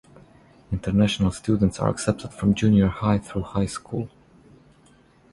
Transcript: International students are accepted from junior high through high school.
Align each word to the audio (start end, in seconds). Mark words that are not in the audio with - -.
International 0.71 1.29
students 1.31 1.77
are 1.77 1.87
accepted 1.87 2.33
from 2.33 2.55
junior 2.55 2.87
high 2.87 3.19
through 3.19 3.43
high 3.43 3.67
school. 3.67 4.09